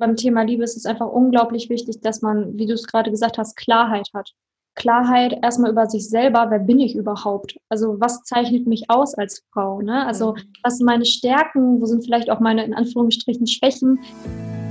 [0.00, 3.38] beim Thema Liebe ist es einfach unglaublich wichtig, dass man, wie du es gerade gesagt
[3.38, 4.32] hast, Klarheit hat.
[4.74, 7.58] Klarheit erstmal über sich selber, wer bin ich überhaupt?
[7.68, 9.82] Also was zeichnet mich aus als Frau?
[9.82, 10.06] Ne?
[10.06, 10.52] Also mhm.
[10.62, 11.80] was sind meine Stärken?
[11.80, 13.98] Wo sind vielleicht auch meine in Anführungsstrichen Schwächen?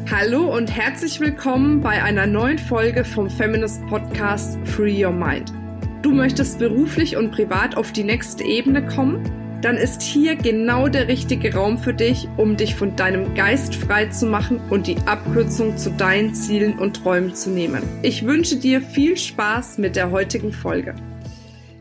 [0.10, 5.54] Hallo und herzlich willkommen bei einer neuen Folge vom Feminist Podcast Free Your Mind.
[6.02, 9.49] Du möchtest beruflich und privat auf die nächste Ebene kommen?
[9.62, 14.06] Dann ist hier genau der richtige Raum für dich, um dich von deinem Geist frei
[14.06, 17.84] zu machen und die Abkürzung zu deinen Zielen und Träumen zu nehmen.
[18.02, 20.96] Ich wünsche dir viel Spaß mit der heutigen Folge.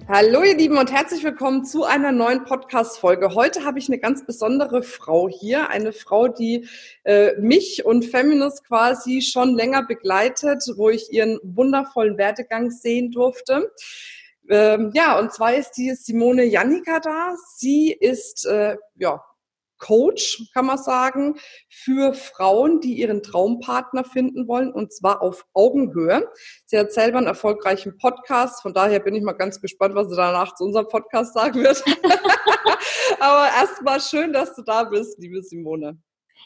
[0.09, 3.35] Hallo ihr Lieben und herzlich willkommen zu einer neuen Podcast-Folge.
[3.35, 6.67] Heute habe ich eine ganz besondere Frau hier, eine Frau, die
[7.05, 13.71] äh, mich und Feminist quasi schon länger begleitet, wo ich ihren wundervollen Werdegang sehen durfte.
[14.49, 17.35] Ähm, ja, und zwar ist die Simone Jannika da.
[17.57, 19.23] Sie ist äh, ja,
[19.79, 21.37] Coach, kann man sagen,
[21.71, 26.29] für Frauen, die ihren Traumpartner finden wollen, und zwar auf Augenhöhe.
[26.67, 30.17] Sie hat selber einen erfolgreichen Podcast, von daher bin ich mal ganz gespannt, was sie
[30.17, 31.83] danach zu unserem Podcast sagen wird.
[33.21, 35.99] Aber erstmal schön, dass du da bist, liebe Simone.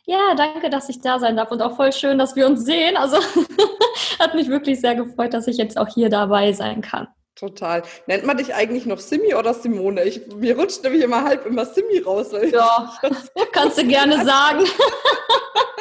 [0.05, 2.97] Ja, danke, dass ich da sein darf und auch voll schön, dass wir uns sehen.
[2.97, 3.19] Also
[4.19, 7.09] hat mich wirklich sehr gefreut, dass ich jetzt auch hier dabei sein kann.
[7.35, 7.83] Total.
[8.07, 10.05] Nennt man dich eigentlich noch Simi oder Simone?
[10.05, 12.29] Ich, mir rutscht nämlich immer halb immer Simi raus.
[12.51, 12.93] ja,
[13.53, 14.65] kannst du gerne sagen.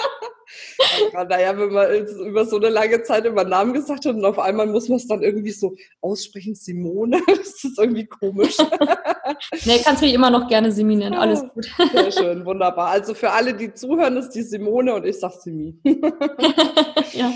[1.14, 4.40] Ja, naja, wenn man über so eine lange Zeit immer Namen gesagt hat und auf
[4.40, 8.58] einmal muss man es dann irgendwie so aussprechen, Simone, das ist irgendwie komisch.
[9.66, 11.70] nee, kannst mich immer noch gerne Simi nennen, alles gut.
[11.92, 12.90] Sehr schön, wunderbar.
[12.90, 15.80] Also für alle, die zuhören, ist die Simone und ich sag Simi.
[17.14, 17.32] ja.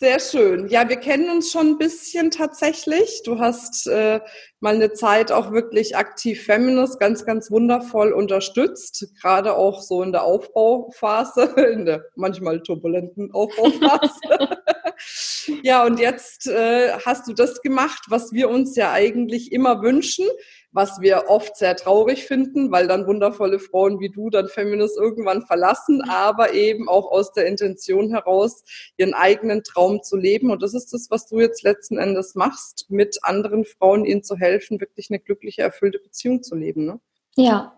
[0.00, 0.68] Sehr schön.
[0.68, 3.20] Ja, wir kennen uns schon ein bisschen tatsächlich.
[3.22, 4.20] Du hast äh,
[4.58, 10.12] mal eine Zeit auch wirklich aktiv Feminist ganz, ganz wundervoll unterstützt, gerade auch so in
[10.12, 14.58] der Aufbauphase, in der manchmal turbulenten Aufbauphase.
[15.62, 20.26] ja, und jetzt äh, hast du das gemacht, was wir uns ja eigentlich immer wünschen,
[20.72, 25.42] was wir oft sehr traurig finden, weil dann wundervolle Frauen wie du dann Feminist irgendwann
[25.42, 28.62] verlassen, aber eben auch aus der Intention heraus,
[28.96, 30.50] ihren eigenen Traum zu leben.
[30.50, 34.36] Und das ist das, was du jetzt letzten Endes machst, mit anderen Frauen ihnen zu
[34.36, 36.86] helfen, wirklich eine glückliche, erfüllte Beziehung zu leben.
[36.86, 37.00] Ne?
[37.36, 37.76] Ja,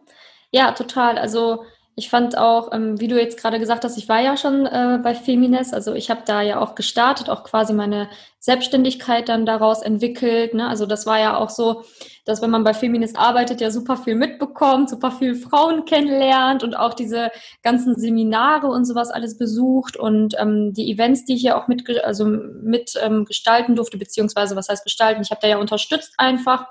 [0.50, 1.18] ja, total.
[1.18, 1.64] Also
[1.94, 4.98] ich fand auch, ähm, wie du jetzt gerade gesagt hast, ich war ja schon äh,
[5.02, 8.08] bei Femines, also ich habe da ja auch gestartet, auch quasi meine
[8.38, 10.54] Selbstständigkeit dann daraus entwickelt.
[10.54, 10.66] Ne?
[10.66, 11.84] Also das war ja auch so,
[12.24, 16.74] dass wenn man bei Femines arbeitet, ja super viel mitbekommt, super viel Frauen kennenlernt und
[16.74, 17.30] auch diese
[17.62, 21.88] ganzen Seminare und sowas alles besucht und ähm, die Events, die ich ja auch mit,
[22.04, 26.68] also mit ähm, gestalten durfte, beziehungsweise was heißt gestalten, ich habe da ja unterstützt einfach.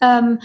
[0.00, 0.38] Ähm,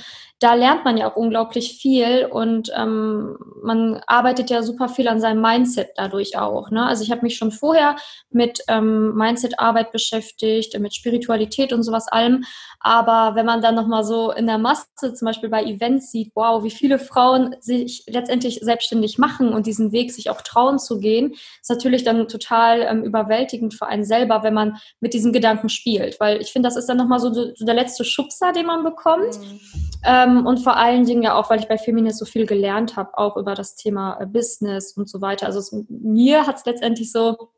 [0.43, 5.21] da lernt man ja auch unglaublich viel und ähm, man arbeitet ja super viel an
[5.21, 6.69] seinem Mindset dadurch auch.
[6.69, 6.85] Ne?
[6.85, 7.95] Also ich habe mich schon vorher
[8.29, 12.43] mit ähm, Mindset-Arbeit beschäftigt, mit Spiritualität und sowas allem.
[12.81, 16.61] Aber wenn man dann nochmal so in der Masse, zum Beispiel bei Events sieht, wow,
[16.61, 21.35] wie viele Frauen sich letztendlich selbstständig machen und diesen Weg sich auch trauen zu gehen,
[21.61, 26.19] ist natürlich dann total ähm, überwältigend für einen selber, wenn man mit diesen Gedanken spielt.
[26.19, 29.39] Weil ich finde, das ist dann nochmal so, so der letzte Schubser, den man bekommt.
[29.39, 29.59] Mhm.
[30.05, 32.95] Ähm, ähm, und vor allen Dingen ja auch, weil ich bei Feminist so viel gelernt
[32.95, 35.45] habe, auch über das Thema äh, Business und so weiter.
[35.45, 37.49] Also es, mir hat es letztendlich so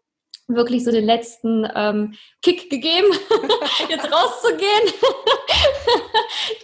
[0.47, 3.07] wirklich so den letzten ähm, Kick gegeben,
[3.89, 4.93] jetzt rauszugehen.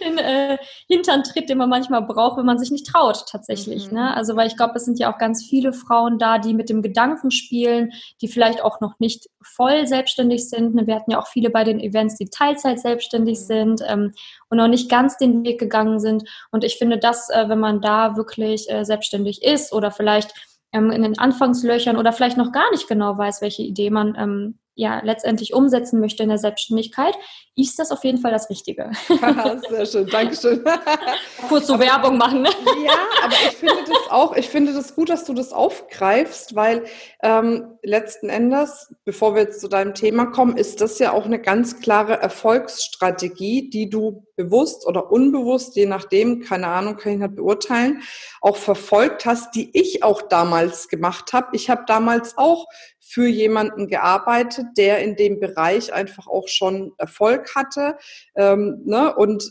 [0.00, 3.90] den äh, Hinterntritt, den man manchmal braucht, wenn man sich nicht traut, tatsächlich.
[3.90, 3.98] Mhm.
[3.98, 4.16] Ne?
[4.16, 6.82] Also, weil ich glaube, es sind ja auch ganz viele Frauen da, die mit dem
[6.82, 10.74] Gedanken spielen, die vielleicht auch noch nicht voll selbstständig sind.
[10.74, 10.86] Ne?
[10.86, 13.44] Wir hatten ja auch viele bei den Events, die Teilzeit selbstständig mhm.
[13.44, 14.12] sind ähm,
[14.48, 16.28] und noch nicht ganz den Weg gegangen sind.
[16.52, 20.34] Und ich finde, dass, äh, wenn man da wirklich äh, selbstständig ist oder vielleicht
[20.72, 25.00] in den Anfangslöchern oder vielleicht noch gar nicht genau weiß, welche Idee man ähm, ja
[25.04, 27.14] letztendlich umsetzen möchte in der Selbstständigkeit,
[27.54, 28.90] ist das auf jeden Fall das Richtige.
[29.68, 30.64] Sehr schön, Dankeschön.
[31.48, 32.42] Kurz so aber, Werbung machen.
[32.42, 32.48] Ne?
[32.84, 36.84] Ja, aber ich finde das auch, ich finde das gut, dass du das aufgreifst, weil
[37.22, 41.38] ähm, letzten Endes, bevor wir jetzt zu deinem Thema kommen, ist das ja auch eine
[41.38, 47.36] ganz klare Erfolgsstrategie, die du bewusst oder unbewusst, je nachdem, keine Ahnung, kann ich nicht
[47.36, 48.02] beurteilen,
[48.40, 51.48] auch verfolgt hast, die ich auch damals gemacht habe.
[51.52, 52.66] Ich habe damals auch
[53.12, 57.98] für jemanden gearbeitet, der in dem Bereich einfach auch schon Erfolg hatte
[58.36, 59.14] ähm, ne?
[59.14, 59.44] und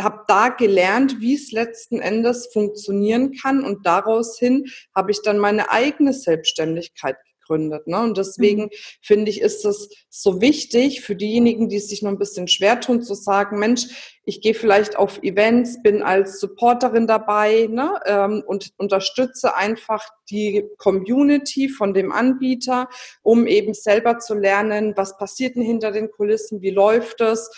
[0.00, 4.64] habe da gelernt, wie es letzten Endes funktionieren kann und daraus hin
[4.96, 7.16] habe ich dann meine eigene Selbstständigkeit
[7.52, 7.86] gründet.
[7.86, 8.00] Ne?
[8.00, 8.70] Und deswegen mhm.
[9.00, 13.02] finde ich, ist es so wichtig für diejenigen, die sich noch ein bisschen schwer tun,
[13.02, 13.86] zu sagen, Mensch,
[14.24, 20.64] ich gehe vielleicht auf Events, bin als Supporterin dabei ne, ähm, und unterstütze einfach die
[20.78, 22.88] Community von dem Anbieter,
[23.22, 27.50] um eben selber zu lernen, was passiert denn hinter den Kulissen, wie läuft es.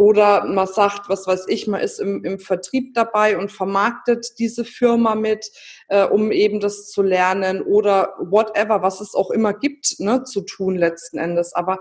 [0.00, 4.64] Oder man sagt, was weiß ich, man ist im, im Vertrieb dabei und vermarktet diese
[4.64, 5.50] Firma mit,
[5.88, 10.40] äh, um eben das zu lernen oder whatever, was es auch immer gibt, ne, zu
[10.40, 11.52] tun letzten Endes.
[11.52, 11.80] Aber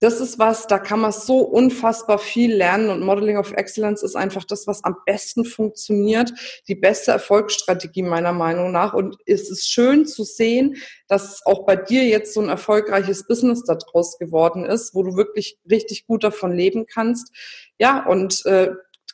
[0.00, 4.14] das ist was, da kann man so unfassbar viel lernen und Modeling of Excellence ist
[4.14, 6.32] einfach das, was am besten funktioniert,
[6.68, 8.92] die beste Erfolgsstrategie meiner Meinung nach.
[8.92, 10.76] Und es ist schön zu sehen,
[11.08, 15.58] dass auch bei dir jetzt so ein erfolgreiches Business daraus geworden ist, wo du wirklich
[15.70, 17.32] richtig gut davon leben kannst.
[17.78, 18.70] Ja, und äh,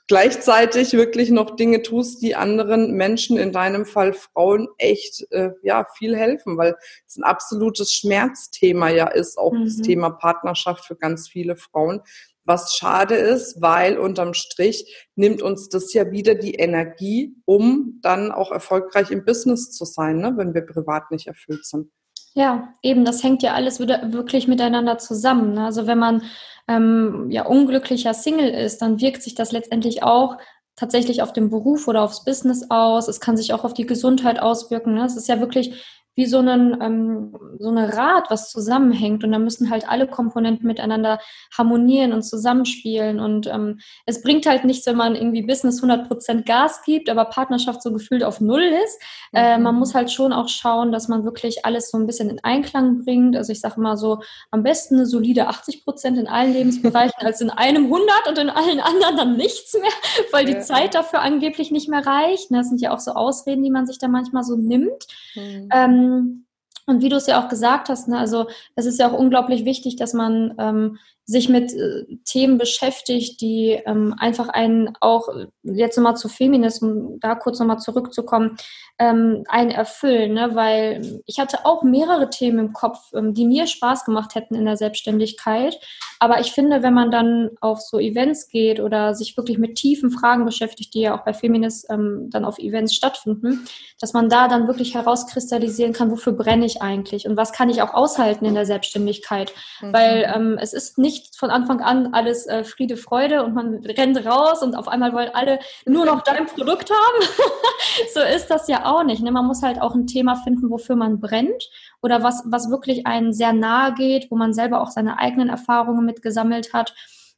[0.08, 5.86] gleichzeitig wirklich noch Dinge tust, die anderen Menschen, in deinem Fall Frauen, echt äh, ja
[5.96, 6.76] viel helfen, weil
[7.06, 9.64] es ein absolutes Schmerzthema ja ist, auch mhm.
[9.64, 12.00] das Thema Partnerschaft für ganz viele Frauen.
[12.44, 18.32] Was schade ist, weil unterm Strich nimmt uns das ja wieder die Energie, um dann
[18.32, 21.88] auch erfolgreich im Business zu sein, ne, wenn wir privat nicht erfüllt sind.
[22.34, 25.54] Ja, eben, das hängt ja alles wieder wirklich miteinander zusammen.
[25.54, 25.64] Ne?
[25.64, 26.22] Also wenn man
[26.68, 30.38] ähm, ja unglücklicher Single ist, dann wirkt sich das letztendlich auch
[30.76, 33.08] tatsächlich auf den Beruf oder aufs Business aus.
[33.08, 34.94] Es kann sich auch auf die Gesundheit auswirken.
[34.94, 35.04] Ne?
[35.04, 35.84] Es ist ja wirklich
[36.14, 39.24] wie so, einen, ähm, so eine Rad, was zusammenhängt.
[39.24, 41.20] Und da müssen halt alle Komponenten miteinander
[41.56, 43.18] harmonieren und zusammenspielen.
[43.18, 47.82] Und ähm, es bringt halt nichts, wenn man irgendwie Business 100% Gas gibt, aber Partnerschaft
[47.82, 49.00] so gefühlt auf Null ist.
[49.32, 49.38] Mhm.
[49.38, 52.44] Äh, man muss halt schon auch schauen, dass man wirklich alles so ein bisschen in
[52.44, 53.34] Einklang bringt.
[53.34, 54.20] Also ich sage mal so,
[54.50, 58.80] am besten eine solide 80% in allen Lebensbereichen als in einem 100 und in allen
[58.80, 59.90] anderen dann nichts mehr,
[60.30, 60.60] weil die ja.
[60.60, 62.50] Zeit dafür angeblich nicht mehr reicht.
[62.50, 65.06] Das sind ja auch so Ausreden, die man sich da manchmal so nimmt.
[65.34, 65.68] Mhm.
[65.72, 66.46] Ähm, ähm,
[66.86, 69.64] und wie du es ja auch gesagt hast, ne, also es ist ja auch unglaublich
[69.64, 75.28] wichtig, dass man ähm, sich mit äh, Themen beschäftigt, die ähm, einfach einen auch,
[75.62, 78.56] jetzt nochmal zu Feminismus, da kurz nochmal zurückzukommen,
[78.98, 80.54] ähm, einen erfüllen, ne?
[80.54, 84.64] weil ich hatte auch mehrere Themen im Kopf, ähm, die mir Spaß gemacht hätten in
[84.64, 85.78] der Selbstständigkeit.
[86.22, 90.10] Aber ich finde, wenn man dann auf so Events geht oder sich wirklich mit tiefen
[90.10, 93.66] Fragen beschäftigt, die ja auch bei Feminist ähm, dann auf Events stattfinden,
[94.00, 97.82] dass man da dann wirklich herauskristallisieren kann, wofür brenne ich eigentlich und was kann ich
[97.82, 99.52] auch aushalten in der Selbstständigkeit.
[99.80, 99.92] Mhm.
[99.92, 104.24] Weil ähm, es ist nicht von Anfang an alles äh, Friede, Freude und man rennt
[104.24, 107.26] raus und auf einmal wollen alle nur noch dein Produkt haben.
[108.14, 109.22] so ist das ja auch nicht.
[109.22, 109.30] Ne?
[109.30, 111.70] Man muss halt auch ein Thema finden, wofür man brennt
[112.02, 116.04] oder was, was wirklich einen sehr nahe geht, wo man selber auch seine eigenen Erfahrungen
[116.04, 116.94] mit gesammelt hat.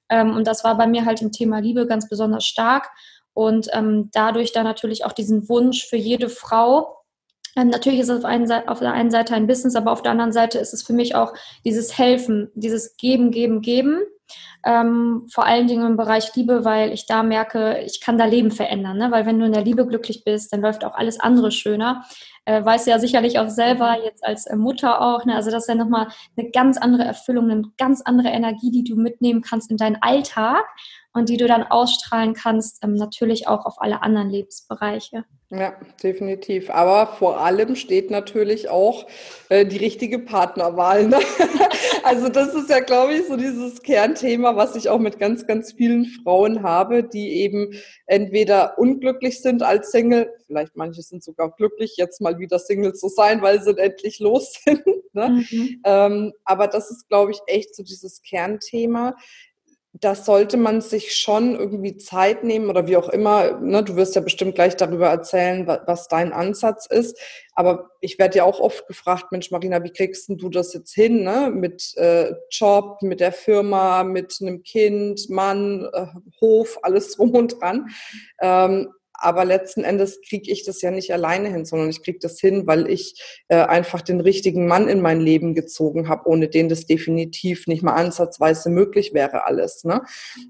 [0.09, 2.91] Ähm, und das war bei mir halt im Thema Liebe ganz besonders stark.
[3.33, 7.04] Und ähm, dadurch dann natürlich auch diesen Wunsch für jede Frau,
[7.55, 10.33] natürlich ist es auf, einen, auf, der einen Seite ein Business, aber auf der anderen
[10.33, 11.33] Seite ist es für mich auch
[11.65, 14.01] dieses Helfen, dieses Geben, Geben, Geben.
[14.65, 18.51] Ähm, vor allen Dingen im Bereich Liebe, weil ich da merke, ich kann da Leben
[18.51, 18.97] verändern.
[18.97, 19.11] Ne?
[19.11, 22.05] Weil wenn du in der Liebe glücklich bist, dann läuft auch alles andere schöner.
[22.47, 25.25] Äh, weißt du ja sicherlich auch selber, jetzt als äh, Mutter auch.
[25.25, 25.35] Ne?
[25.35, 28.97] Also das ist ja nochmal eine ganz andere Erfüllung, eine ganz andere Energie, die du
[28.97, 30.65] mitnehmen kannst in deinen Alltag
[31.15, 35.25] und die du dann ausstrahlen kannst, ähm, natürlich auch auf alle anderen Lebensbereiche.
[35.51, 36.71] Ja, definitiv.
[36.71, 39.07] Aber vor allem steht natürlich auch
[39.49, 41.07] äh, die richtige Partnerwahl.
[41.07, 41.19] Ne?
[42.05, 45.73] also das ist ja, glaube ich, so dieses Kernthema, was ich auch mit ganz, ganz
[45.73, 47.73] vielen Frauen habe, die eben
[48.07, 53.09] entweder unglücklich sind als Single, vielleicht manche sind sogar glücklich, jetzt mal wieder Single zu
[53.09, 54.83] sein, weil sie endlich los sind.
[55.13, 55.45] Ne?
[55.51, 55.81] Mhm.
[55.85, 59.17] Ähm, aber das ist, glaube ich, echt so dieses Kernthema
[60.01, 63.61] das sollte man sich schon irgendwie Zeit nehmen oder wie auch immer.
[63.61, 67.17] Ne, du wirst ja bestimmt gleich darüber erzählen, was dein Ansatz ist.
[67.55, 71.23] Aber ich werde ja auch oft gefragt, Mensch, Marina, wie kriegst du das jetzt hin?
[71.23, 71.53] Ne?
[71.55, 76.07] Mit äh, Job, mit der Firma, mit einem Kind, Mann, äh,
[76.41, 77.87] Hof, alles drum und dran.
[78.41, 78.89] Ähm,
[79.25, 82.67] aber letzten Endes kriege ich das ja nicht alleine hin, sondern ich kriege das hin,
[82.67, 86.87] weil ich äh, einfach den richtigen Mann in mein Leben gezogen habe, ohne den das
[86.87, 89.85] definitiv nicht mal ansatzweise möglich wäre alles.
[89.85, 90.03] Ne?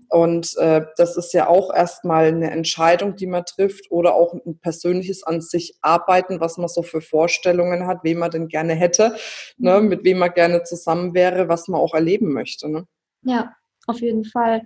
[0.09, 4.59] Und äh, das ist ja auch erstmal eine Entscheidung, die man trifft oder auch ein
[4.59, 9.15] persönliches an sich arbeiten, was man so für Vorstellungen hat, wen man denn gerne hätte,
[9.57, 9.81] ne?
[9.81, 9.89] Mhm.
[9.89, 12.69] mit wem man gerne zusammen wäre, was man auch erleben möchte.
[12.69, 12.87] Ne?
[13.23, 13.55] Ja,
[13.87, 14.63] auf jeden Fall.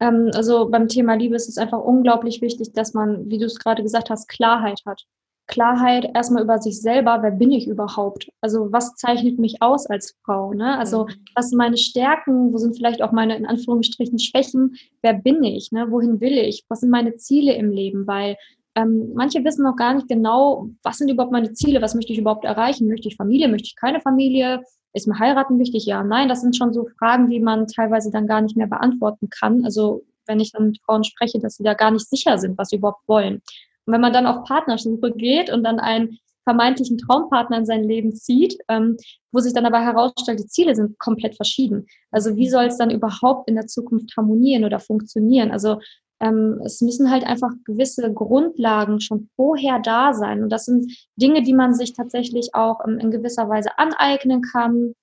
[0.00, 3.58] Ähm, also beim Thema Liebe ist es einfach unglaublich wichtig, dass man, wie du es
[3.58, 5.06] gerade gesagt hast, Klarheit hat.
[5.46, 8.30] Klarheit erstmal über sich selber, wer bin ich überhaupt?
[8.40, 10.54] Also was zeichnet mich aus als Frau?
[10.54, 10.78] Ne?
[10.78, 11.24] Also mhm.
[11.34, 12.52] was sind meine Stärken?
[12.52, 14.76] Wo sind vielleicht auch meine in Anführungsstrichen Schwächen?
[15.02, 15.72] Wer bin ich?
[15.72, 15.90] Ne?
[15.90, 16.64] Wohin will ich?
[16.68, 18.06] Was sind meine Ziele im Leben?
[18.06, 18.36] Weil
[18.76, 21.82] ähm, manche wissen noch gar nicht genau, was sind überhaupt meine Ziele?
[21.82, 22.86] Was möchte ich überhaupt erreichen?
[22.86, 23.48] Möchte ich Familie?
[23.48, 24.62] Möchte ich keine Familie?
[24.92, 25.86] Ist mir heiraten wichtig?
[25.86, 29.28] Ja, nein, das sind schon so Fragen, die man teilweise dann gar nicht mehr beantworten
[29.30, 29.64] kann.
[29.64, 32.68] Also wenn ich dann mit Frauen spreche, dass sie da gar nicht sicher sind, was
[32.68, 33.42] sie überhaupt wollen.
[33.86, 38.14] Und wenn man dann auf Partnersuche geht und dann einen vermeintlichen Traumpartner in sein Leben
[38.14, 38.96] zieht, ähm,
[39.30, 41.86] wo sich dann aber herausstellt, die Ziele sind komplett verschieden.
[42.10, 45.50] Also wie soll es dann überhaupt in der Zukunft harmonieren oder funktionieren?
[45.50, 45.80] Also
[46.20, 50.42] ähm, es müssen halt einfach gewisse Grundlagen schon vorher da sein.
[50.42, 54.94] Und das sind Dinge, die man sich tatsächlich auch ähm, in gewisser Weise aneignen kann.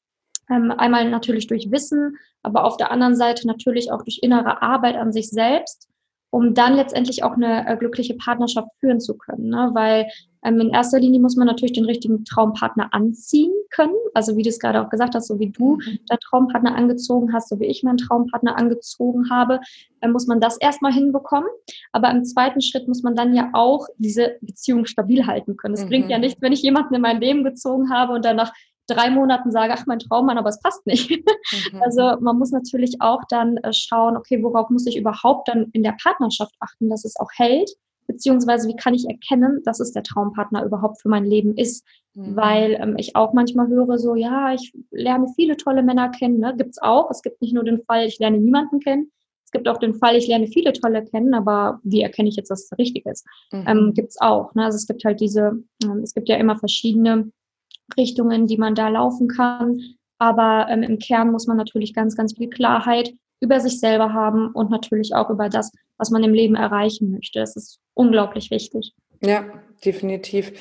[0.50, 4.96] Ähm, einmal natürlich durch Wissen, aber auf der anderen Seite natürlich auch durch innere Arbeit
[4.96, 5.90] an sich selbst
[6.30, 9.50] um dann letztendlich auch eine äh, glückliche Partnerschaft führen zu können.
[9.50, 9.72] Ne?
[9.74, 10.08] Weil
[10.48, 13.94] ähm, in erster Linie muss man natürlich den richtigen Traumpartner anziehen können.
[14.13, 16.00] Also wie du es gerade auch gesagt hast, so wie du mhm.
[16.08, 19.60] deinen Traumpartner angezogen hast, so wie ich meinen Traumpartner angezogen habe,
[20.01, 21.50] äh, muss man das erstmal hinbekommen.
[21.92, 25.74] Aber im zweiten Schritt muss man dann ja auch diese Beziehung stabil halten können.
[25.74, 25.89] Es mhm.
[25.89, 28.54] bringt ja nichts, wenn ich jemanden in mein Leben gezogen habe und danach
[28.88, 31.10] drei Monaten sage, ach, mein Traummann, aber es passt nicht.
[31.12, 31.24] Mhm.
[31.82, 35.84] Also man muss natürlich auch dann äh, schauen, okay, worauf muss ich überhaupt dann in
[35.84, 37.70] der Partnerschaft achten, dass es auch hält,
[38.08, 41.86] beziehungsweise wie kann ich erkennen, dass es der Traumpartner überhaupt für mein Leben ist.
[42.16, 42.36] Mhm.
[42.36, 46.56] Weil ähm, ich auch manchmal höre so, ja, ich lerne viele tolle Männer kennen, ne?
[46.58, 47.12] gibt es auch.
[47.12, 49.12] Es gibt nicht nur den Fall, ich lerne niemanden kennen.
[49.46, 52.50] Es gibt auch den Fall, ich lerne viele tolle kennen, aber wie erkenne ich jetzt,
[52.50, 53.26] dass es richtig ist?
[53.52, 53.66] Mhm.
[53.68, 54.54] Ähm, gibt es auch.
[54.56, 54.66] Ne?
[54.66, 57.32] Also es gibt halt diese, ähm, es gibt ja immer verschiedene
[57.96, 59.80] Richtungen, die man da laufen kann.
[60.20, 64.51] Aber ähm, im Kern muss man natürlich ganz, ganz viel Klarheit über sich selber haben
[64.51, 67.39] und natürlich auch über das, was man im Leben erreichen möchte.
[67.39, 68.94] Das ist unglaublich wichtig.
[69.22, 69.46] Ja,
[69.84, 70.51] definitiv.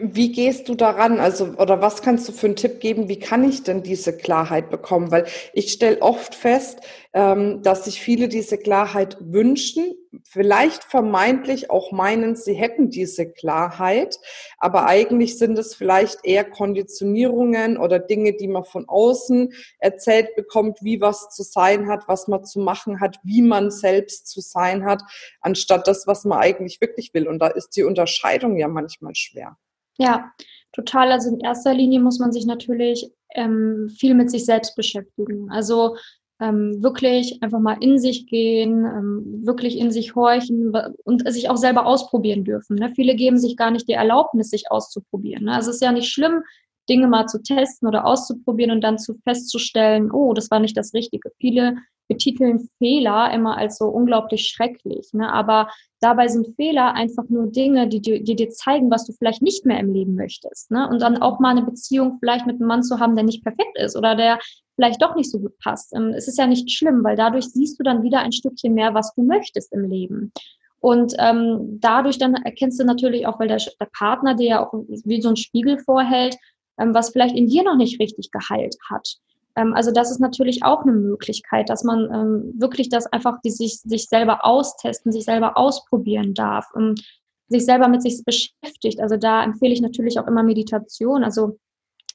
[0.00, 1.20] Wie gehst du daran?
[1.20, 3.08] Also, oder was kannst du für einen Tipp geben?
[3.08, 5.10] Wie kann ich denn diese Klarheit bekommen?
[5.10, 6.80] Weil ich stelle oft fest,
[7.12, 9.94] ähm, dass sich viele diese Klarheit wünschen,
[10.36, 14.20] vielleicht vermeintlich auch meinen, sie hätten diese Klarheit,
[14.58, 20.80] aber eigentlich sind es vielleicht eher Konditionierungen oder Dinge, die man von außen erzählt bekommt,
[20.82, 24.84] wie was zu sein hat, was man zu machen hat, wie man selbst zu sein
[24.84, 25.02] hat,
[25.40, 27.28] anstatt das, was man eigentlich wirklich will.
[27.28, 29.56] Und da ist die Unterscheidung ja manchmal schwer.
[29.96, 30.32] Ja,
[30.72, 31.12] total.
[31.12, 35.50] Also in erster Linie muss man sich natürlich ähm, viel mit sich selbst beschäftigen.
[35.50, 35.96] Also
[36.40, 40.72] ähm, wirklich einfach mal in sich gehen, ähm, wirklich in sich horchen
[41.04, 42.76] und sich auch selber ausprobieren dürfen.
[42.76, 42.92] Ne?
[42.94, 45.44] Viele geben sich gar nicht die Erlaubnis, sich auszuprobieren.
[45.44, 45.54] Ne?
[45.54, 46.42] Also es ist ja nicht schlimm,
[46.88, 50.94] Dinge mal zu testen oder auszuprobieren und dann zu festzustellen, oh, das war nicht das
[50.94, 51.32] Richtige.
[51.40, 51.76] Viele
[52.08, 55.12] betiteln Fehler immer als so unglaublich schrecklich.
[55.12, 55.32] Ne?
[55.32, 55.68] Aber
[56.00, 59.66] dabei sind Fehler einfach nur Dinge, die, die, die dir zeigen, was du vielleicht nicht
[59.66, 60.70] mehr im Leben möchtest.
[60.70, 60.88] Ne?
[60.88, 63.76] Und dann auch mal eine Beziehung vielleicht mit einem Mann zu haben, der nicht perfekt
[63.76, 64.38] ist oder der
[64.76, 65.94] vielleicht doch nicht so gut passt.
[65.94, 68.94] Ähm, es ist ja nicht schlimm, weil dadurch siehst du dann wieder ein Stückchen mehr,
[68.94, 70.32] was du möchtest im Leben.
[70.80, 74.72] Und ähm, dadurch dann erkennst du natürlich auch, weil der, der Partner dir ja auch
[74.72, 76.36] wie so ein Spiegel vorhält,
[76.78, 79.16] ähm, was vielleicht in dir noch nicht richtig geheilt hat.
[79.56, 83.50] Ähm, also das ist natürlich auch eine Möglichkeit, dass man ähm, wirklich das einfach die
[83.50, 87.02] sich, sich selber austesten, sich selber ausprobieren darf, und
[87.48, 89.00] sich selber mit sich beschäftigt.
[89.00, 91.24] Also da empfehle ich natürlich auch immer Meditation.
[91.24, 91.58] Also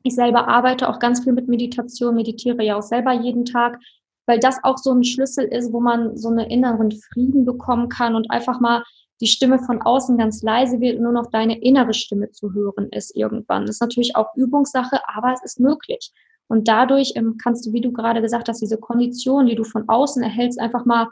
[0.04, 3.80] ich selber arbeite auch ganz viel mit Meditation, meditiere ja auch selber jeden Tag,
[4.26, 8.16] weil das auch so ein Schlüssel ist, wo man so einen inneren Frieden bekommen kann
[8.16, 8.84] und einfach mal
[9.20, 12.90] die Stimme von außen ganz leise wird und nur noch deine innere Stimme zu hören
[12.92, 13.68] ist irgendwann.
[13.68, 16.12] Das ist natürlich auch Übungssache, aber es ist möglich.
[16.52, 19.88] Und dadurch ähm, kannst du, wie du gerade gesagt hast, diese Kondition, die du von
[19.88, 21.08] außen erhältst, einfach mal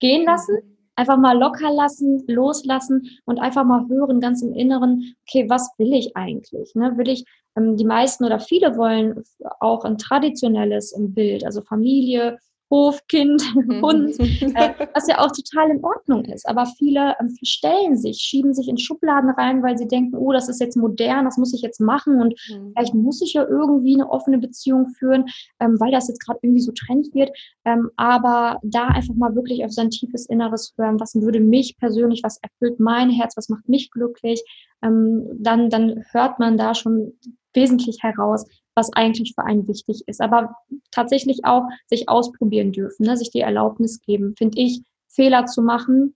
[0.00, 0.56] gehen lassen,
[0.96, 5.92] einfach mal locker lassen, loslassen und einfach mal hören, ganz im Inneren, okay, was will
[5.92, 6.74] ich eigentlich?
[6.74, 6.98] Ne?
[6.98, 7.24] Will ich,
[7.56, 9.22] ähm, die meisten oder viele wollen
[9.60, 12.36] auch ein traditionelles ähm, Bild, also Familie,
[12.70, 13.80] Hofkind, mhm.
[13.82, 16.48] Hund, äh, was ja auch total in Ordnung ist.
[16.48, 20.48] Aber viele ähm, verstellen sich, schieben sich in Schubladen rein, weil sie denken, oh, das
[20.48, 22.72] ist jetzt modern, das muss ich jetzt machen und mhm.
[22.72, 25.26] vielleicht muss ich ja irgendwie eine offene Beziehung führen,
[25.60, 27.30] ähm, weil das jetzt gerade irgendwie so trend wird.
[27.64, 32.22] Ähm, aber da einfach mal wirklich auf sein tiefes Inneres hören, was würde mich persönlich,
[32.22, 34.42] was erfüllt mein Herz, was macht mich glücklich,
[34.82, 37.12] ähm, dann, dann hört man da schon
[37.54, 38.44] wesentlich heraus,
[38.76, 40.20] was eigentlich für einen wichtig ist.
[40.20, 40.54] Aber
[40.92, 43.16] tatsächlich auch sich ausprobieren dürfen, ne?
[43.16, 46.14] sich die Erlaubnis geben, finde ich, Fehler zu machen,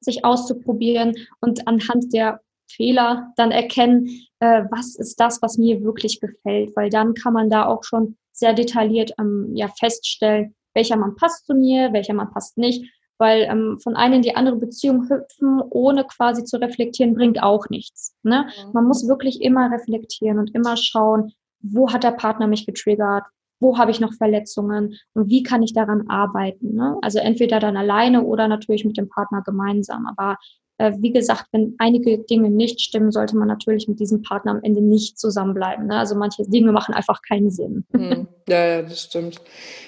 [0.00, 2.40] sich auszuprobieren und anhand der
[2.70, 4.08] Fehler dann erkennen,
[4.40, 8.16] äh, was ist das, was mir wirklich gefällt, weil dann kann man da auch schon
[8.32, 12.84] sehr detailliert ähm, ja, feststellen, welcher Mann passt zu mir, welcher Mann passt nicht,
[13.18, 17.68] weil ähm, von einer in die andere Beziehung hüpfen, ohne quasi zu reflektieren, bringt auch
[17.68, 18.14] nichts.
[18.22, 18.46] Ne?
[18.46, 18.72] Mhm.
[18.72, 23.24] Man muss wirklich immer reflektieren und immer schauen, wo hat der Partner mich getriggert,
[23.60, 26.74] wo habe ich noch Verletzungen und wie kann ich daran arbeiten.
[26.74, 26.96] Ne?
[27.02, 30.06] Also entweder dann alleine oder natürlich mit dem Partner gemeinsam.
[30.06, 30.38] Aber
[30.78, 34.62] äh, wie gesagt, wenn einige Dinge nicht stimmen, sollte man natürlich mit diesem Partner am
[34.62, 35.88] Ende nicht zusammenbleiben.
[35.88, 35.98] Ne?
[35.98, 37.84] Also manche Dinge machen einfach keinen Sinn.
[37.92, 38.26] Hm.
[38.48, 39.42] Ja, ja, das stimmt.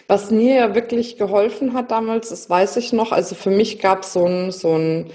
[0.06, 4.04] Was mir ja wirklich geholfen hat damals, das weiß ich noch, also für mich gab
[4.04, 5.06] so es so ein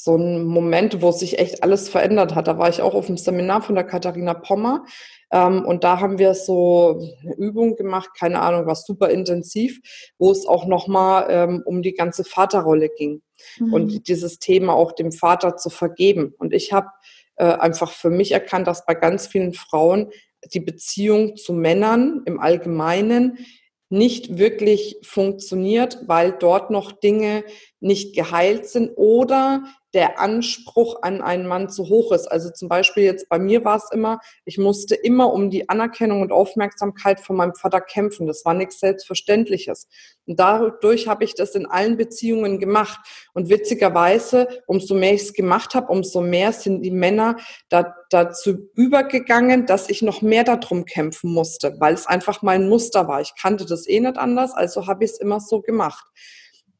[0.00, 2.46] so ein Moment, wo sich echt alles verändert hat.
[2.46, 4.84] Da war ich auch auf dem Seminar von der Katharina Pommer
[5.32, 9.80] ähm, und da haben wir so eine Übung gemacht, keine Ahnung, war super intensiv,
[10.16, 13.22] wo es auch nochmal ähm, um die ganze Vaterrolle ging
[13.58, 13.72] mhm.
[13.72, 16.32] und dieses Thema auch dem Vater zu vergeben.
[16.38, 16.90] Und ich habe
[17.34, 20.10] äh, einfach für mich erkannt, dass bei ganz vielen Frauen
[20.52, 23.38] die Beziehung zu Männern im Allgemeinen
[23.90, 27.42] nicht wirklich funktioniert, weil dort noch Dinge
[27.80, 29.64] nicht geheilt sind oder
[29.94, 32.26] der Anspruch an einen Mann zu hoch ist.
[32.26, 36.20] Also zum Beispiel jetzt bei mir war es immer, ich musste immer um die Anerkennung
[36.20, 38.26] und Aufmerksamkeit von meinem Vater kämpfen.
[38.26, 39.88] Das war nichts Selbstverständliches.
[40.26, 43.00] Und dadurch habe ich das in allen Beziehungen gemacht.
[43.32, 47.36] Und witzigerweise, umso mehr ich es gemacht habe, umso mehr sind die Männer
[47.70, 53.08] da, dazu übergegangen, dass ich noch mehr darum kämpfen musste, weil es einfach mein Muster
[53.08, 53.22] war.
[53.22, 56.04] Ich kannte das eh nicht anders, also habe ich es immer so gemacht.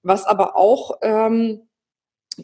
[0.03, 1.68] Was aber auch ähm,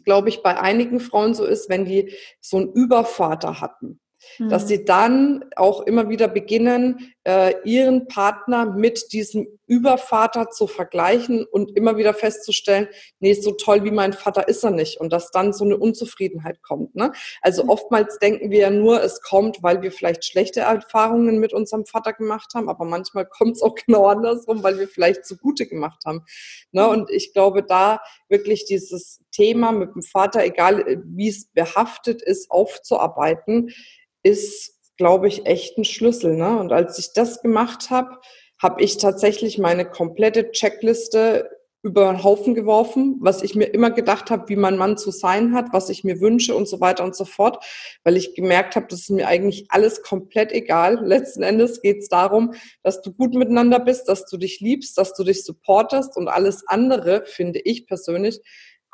[0.03, 3.99] glaube ich, bei einigen Frauen so ist, wenn die so einen Übervater hatten
[4.39, 4.67] dass mhm.
[4.67, 11.75] sie dann auch immer wieder beginnen, äh, ihren Partner mit diesem Übervater zu vergleichen und
[11.75, 12.87] immer wieder festzustellen,
[13.19, 16.61] nee, so toll wie mein Vater ist er nicht und dass dann so eine Unzufriedenheit
[16.61, 16.95] kommt.
[16.95, 17.11] Ne?
[17.41, 17.69] Also mhm.
[17.69, 22.13] oftmals denken wir ja nur, es kommt, weil wir vielleicht schlechte Erfahrungen mit unserem Vater
[22.13, 26.03] gemacht haben, aber manchmal kommt es auch genau andersrum, weil wir vielleicht zu gute gemacht
[26.05, 26.25] haben.
[26.71, 26.83] Ne?
[26.83, 26.89] Mhm.
[26.89, 32.21] Und ich glaube, da wirklich dieses Thema mit dem Vater, egal äh, wie es behaftet
[32.21, 33.71] ist, aufzuarbeiten,
[34.21, 36.35] ist, glaube ich, echt ein Schlüssel.
[36.35, 36.57] Ne?
[36.57, 38.19] Und als ich das gemacht habe,
[38.61, 41.49] habe ich tatsächlich meine komplette Checkliste
[41.85, 45.53] über den Haufen geworfen, was ich mir immer gedacht habe, wie mein Mann zu sein
[45.53, 47.63] hat, was ich mir wünsche und so weiter und so fort,
[48.03, 51.05] weil ich gemerkt habe, das ist mir eigentlich alles komplett egal.
[51.05, 55.13] Letzten Endes geht es darum, dass du gut miteinander bist, dass du dich liebst, dass
[55.13, 58.41] du dich supportest und alles andere, finde ich persönlich,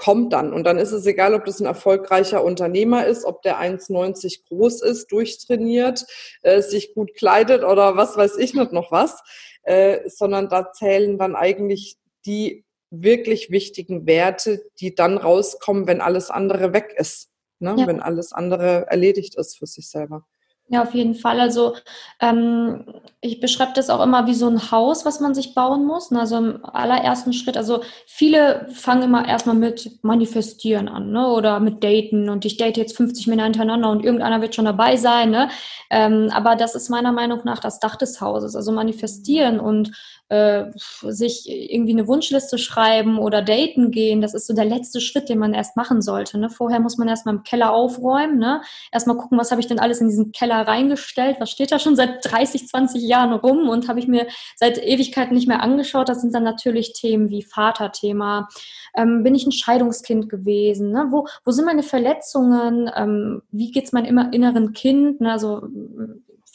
[0.02, 0.52] kommt dann.
[0.52, 4.82] Und dann ist es egal, ob das ein erfolgreicher Unternehmer ist, ob der 1,90 groß
[4.82, 6.08] ist, durchtrainiert,
[6.42, 9.22] äh, sich gut kleidet oder was weiß ich nicht noch was,
[9.62, 16.32] äh, sondern da zählen dann eigentlich die wirklich wichtigen Werte, die dann rauskommen, wenn alles
[16.32, 17.76] andere weg ist, ne?
[17.78, 17.86] Ja.
[17.86, 20.26] wenn alles andere erledigt ist für sich selber.
[20.74, 21.42] Ja, auf jeden Fall.
[21.42, 21.76] Also
[22.22, 22.86] ähm,
[23.20, 26.14] ich beschreibe das auch immer wie so ein Haus, was man sich bauen muss.
[26.14, 31.28] Also im allerersten Schritt, also viele fangen immer erstmal mit Manifestieren an, ne?
[31.28, 34.96] Oder mit Daten und ich date jetzt 50 Männer hintereinander und irgendeiner wird schon dabei
[34.96, 35.50] sein, ne?
[35.90, 38.56] Ähm, aber das ist meiner Meinung nach das Dach des Hauses.
[38.56, 39.92] Also manifestieren und
[40.32, 40.72] äh,
[41.10, 45.40] sich irgendwie eine Wunschliste schreiben oder daten gehen, das ist so der letzte Schritt, den
[45.40, 46.40] man erst machen sollte.
[46.40, 46.50] Ne?
[46.50, 48.62] Vorher muss man erstmal im Keller aufräumen, ne?
[48.94, 51.98] erstmal gucken, was habe ich denn alles in diesen Keller reingestellt, was steht da schon
[51.98, 56.08] seit 30, 20 Jahren rum und habe ich mir seit Ewigkeiten nicht mehr angeschaut.
[56.08, 58.48] Das sind dann natürlich Themen wie Vaterthema,
[58.96, 61.08] ähm, bin ich ein Scheidungskind gewesen, ne?
[61.10, 65.34] wo, wo sind meine Verletzungen, ähm, wie geht's meinem inneren Kind, ne?
[65.34, 65.68] also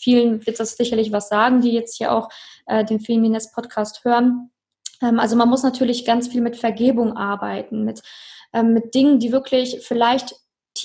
[0.07, 2.29] vielen wird das sicherlich was sagen, die jetzt hier auch
[2.67, 4.53] äh, den Feminist-Podcast hören.
[5.03, 8.03] Ähm, also man muss natürlich ganz viel mit Vergebung arbeiten, mit,
[8.53, 10.37] ähm, mit Dingen, die wirklich vielleicht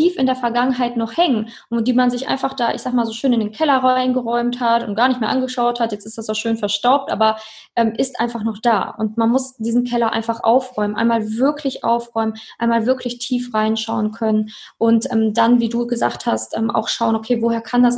[0.01, 3.05] tief in der Vergangenheit noch hängen und die man sich einfach da, ich sag mal,
[3.05, 5.91] so schön in den Keller reingeräumt hat und gar nicht mehr angeschaut hat.
[5.91, 7.37] Jetzt ist das so schön verstaubt, aber
[7.75, 8.89] ähm, ist einfach noch da.
[8.97, 14.49] Und man muss diesen Keller einfach aufräumen, einmal wirklich aufräumen, einmal wirklich tief reinschauen können
[14.77, 17.97] und ähm, dann, wie du gesagt hast, ähm, auch schauen, okay, woher kann das,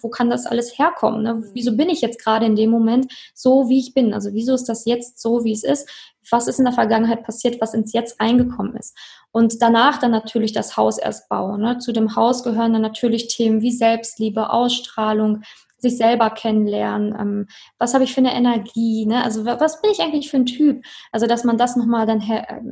[0.00, 1.22] wo kann das alles herkommen?
[1.22, 1.42] Ne?
[1.52, 4.14] Wieso bin ich jetzt gerade in dem Moment so, wie ich bin?
[4.14, 5.88] Also wieso ist das jetzt so, wie es ist?
[6.30, 8.96] Was ist in der Vergangenheit passiert, was ins Jetzt eingekommen ist.
[9.30, 11.60] Und danach dann natürlich das Haus erst bauen.
[11.60, 11.78] Ne?
[11.78, 15.42] Zu dem Haus gehören dann natürlich Themen wie Selbstliebe, Ausstrahlung,
[15.82, 19.22] sich selber kennenlernen, ähm, was habe ich für eine Energie, ne?
[19.24, 22.22] also was bin ich eigentlich für ein Typ, also dass man das nochmal dann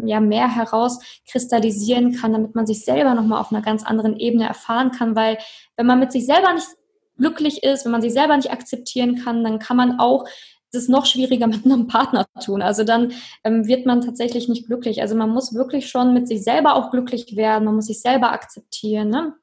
[0.06, 4.92] ja mehr herauskristallisieren kann, damit man sich selber nochmal auf einer ganz anderen Ebene erfahren
[4.92, 5.38] kann, weil
[5.76, 6.68] wenn man mit sich selber nicht
[7.18, 10.24] glücklich ist, wenn man sich selber nicht akzeptieren kann, dann kann man auch
[10.74, 12.62] es noch schwieriger mit einem Partner tun.
[12.62, 13.12] Also dann
[13.44, 15.00] ähm, wird man tatsächlich nicht glücklich.
[15.00, 17.64] Also man muss wirklich schon mit sich selber auch glücklich werden.
[17.64, 19.08] Man muss sich selber akzeptieren.
[19.08, 19.34] Ne?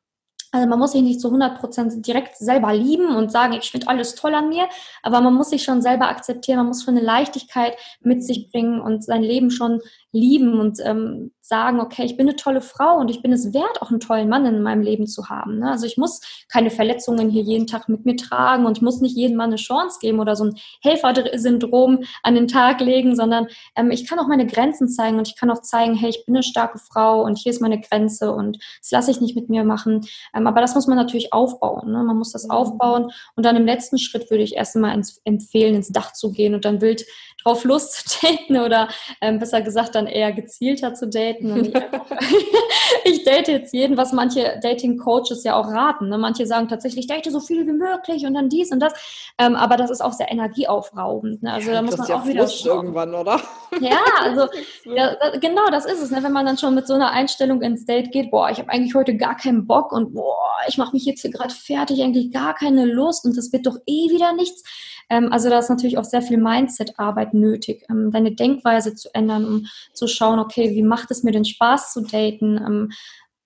[0.51, 4.15] Also man muss sich nicht zu 100% direkt selber lieben und sagen, ich finde alles
[4.15, 4.67] toll an mir,
[5.03, 8.79] aber man muss sich schon selber akzeptieren, man muss schon eine Leichtigkeit mit sich bringen
[8.79, 13.09] und sein Leben schon lieben und ähm, sagen, okay, ich bin eine tolle Frau und
[13.09, 15.59] ich bin es wert, auch einen tollen Mann in meinem Leben zu haben.
[15.59, 15.71] Ne?
[15.71, 19.15] Also ich muss keine Verletzungen hier jeden Tag mit mir tragen und ich muss nicht
[19.15, 23.91] jedem Mann eine Chance geben oder so ein Helfersyndrom an den Tag legen, sondern ähm,
[23.91, 26.43] ich kann auch meine Grenzen zeigen und ich kann auch zeigen, hey, ich bin eine
[26.43, 30.05] starke Frau und hier ist meine Grenze und das lasse ich nicht mit mir machen.
[30.35, 31.91] Ähm, aber das muss man natürlich aufbauen.
[31.91, 32.03] Ne?
[32.03, 32.51] Man muss das mhm.
[32.51, 36.31] aufbauen und dann im letzten Schritt würde ich erst mal ins, empfehlen, ins Dach zu
[36.31, 37.05] gehen und dann wild
[37.41, 38.89] drauf Lust zu daten oder
[39.21, 41.36] ähm, besser gesagt dann eher gezielter zu daten.
[41.41, 41.73] Und ich,
[43.05, 46.09] ich date jetzt jeden, was manche Dating-Coaches ja auch raten.
[46.09, 46.17] Ne?
[46.17, 48.93] Manche sagen tatsächlich, date so viel wie möglich und dann dies und das.
[49.37, 51.43] Ähm, aber das ist auch sehr energieaufraubend.
[51.43, 51.53] Ne?
[51.53, 53.41] Also da muss man ja auch wieder irgendwann, oder?
[53.79, 54.47] Ja, also
[54.85, 56.09] ja, genau, das ist es.
[56.09, 56.23] Ne?
[56.23, 58.95] Wenn man dann schon mit so einer Einstellung ins Date geht, boah, ich habe eigentlich
[58.95, 60.35] heute gar keinen Bock und boah,
[60.67, 63.77] ich mache mich jetzt hier gerade fertig, eigentlich gar keine Lust und das wird doch
[63.85, 64.63] eh wieder nichts
[65.09, 69.45] ähm, also da ist natürlich auch sehr viel Mindset-Arbeit nötig, ähm, deine Denkweise zu ändern,
[69.45, 72.57] um zu schauen, okay, wie macht es mir denn Spaß zu daten?
[72.57, 72.91] Ähm,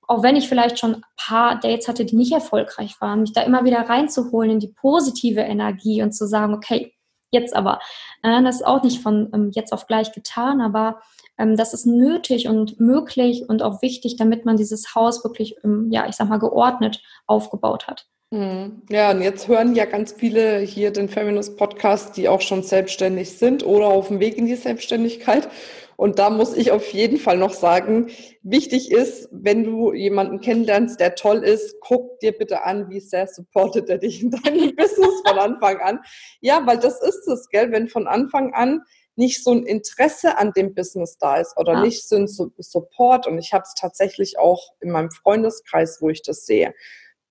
[0.08, 3.42] auch wenn ich vielleicht schon ein paar Dates hatte, die nicht erfolgreich waren, mich da
[3.44, 6.94] immer wieder reinzuholen in die positive Energie und zu sagen, okay,
[7.32, 7.80] jetzt aber.
[8.24, 11.02] Äh, das ist auch nicht von ähm, jetzt auf gleich getan, aber
[11.38, 15.88] ähm, das ist nötig und möglich und auch wichtig, damit man dieses Haus wirklich, ähm,
[15.92, 18.08] ja, ich sag mal, geordnet aufgebaut hat.
[18.34, 18.84] Mhm.
[18.90, 23.38] Ja, und jetzt hören ja ganz viele hier den Feminist Podcast, die auch schon selbstständig
[23.38, 25.50] sind oder auf dem Weg in die Selbstständigkeit.
[25.98, 28.10] Und da muss ich auf jeden Fall noch sagen,
[28.42, 33.28] wichtig ist, wenn du jemanden kennenlernst, der toll ist, guck dir bitte an, wie sehr
[33.28, 36.00] supportet er dich in deinem Business von Anfang an.
[36.40, 38.82] Ja, weil das ist es, gell, wenn von Anfang an
[39.18, 41.82] nicht so ein Interesse an dem Business da ist oder ja.
[41.82, 43.28] nicht so ein Support.
[43.28, 46.74] Und ich habe es tatsächlich auch in meinem Freundeskreis, wo ich das sehe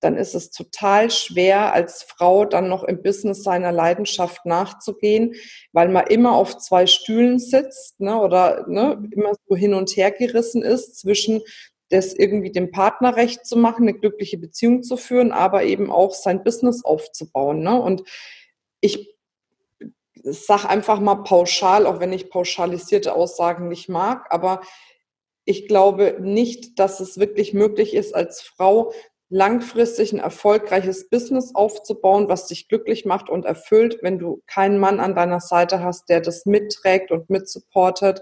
[0.01, 5.35] dann ist es total schwer, als Frau dann noch im Business seiner Leidenschaft nachzugehen,
[5.71, 10.11] weil man immer auf zwei Stühlen sitzt ne, oder ne, immer so hin und her
[10.11, 11.41] gerissen ist zwischen
[11.89, 16.13] das irgendwie dem Partner recht zu machen, eine glückliche Beziehung zu führen, aber eben auch
[16.13, 17.61] sein Business aufzubauen.
[17.61, 17.79] Ne?
[17.79, 18.03] Und
[18.79, 19.15] ich
[20.23, 24.61] sage einfach mal pauschal, auch wenn ich pauschalisierte Aussagen nicht mag, aber
[25.43, 28.93] ich glaube nicht, dass es wirklich möglich ist, als Frau
[29.31, 34.99] langfristig ein erfolgreiches Business aufzubauen, was dich glücklich macht und erfüllt, wenn du keinen Mann
[34.99, 38.21] an deiner Seite hast, der das mitträgt und mitsupportet,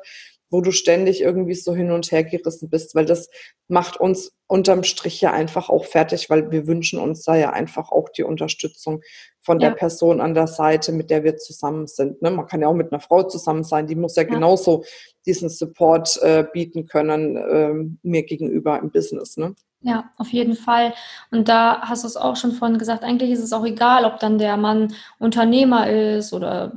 [0.51, 3.29] wo du ständig irgendwie so hin und her gerissen bist, weil das
[3.67, 7.91] macht uns unterm Strich ja einfach auch fertig, weil wir wünschen uns da ja einfach
[7.91, 9.01] auch die Unterstützung
[9.41, 9.69] von ja.
[9.69, 12.21] der Person an der Seite, mit der wir zusammen sind.
[12.21, 12.29] Ne?
[12.29, 14.29] Man kann ja auch mit einer Frau zusammen sein, die muss ja, ja.
[14.29, 14.83] genauso
[15.25, 19.37] diesen Support äh, bieten können äh, mir gegenüber im Business.
[19.37, 19.55] Ne?
[19.81, 20.93] Ja, auf jeden Fall.
[21.31, 24.19] Und da hast du es auch schon vorhin gesagt, eigentlich ist es auch egal, ob
[24.19, 26.73] dann der Mann Unternehmer ist oder